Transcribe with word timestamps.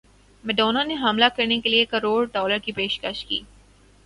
Madonna 0.43 0.83
نے 0.83 0.95
حاملہ 0.95 1.25
کرنے 1.35 1.59
کیلئے 1.61 1.83
کروڑ 1.85 2.25
ڈالر 2.33 2.57
کی 2.57 2.71
پیشکش 2.71 3.23
کی 3.25 3.41